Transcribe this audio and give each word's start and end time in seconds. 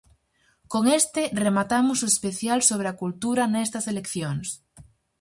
Con 0.71 0.83
este 0.99 1.21
rematamos 1.43 1.99
o 2.01 2.07
especial 2.13 2.59
sobre 2.69 2.87
a 2.89 2.97
cultura 3.01 3.51
nestas 3.53 3.85
eleccións. 3.93 4.47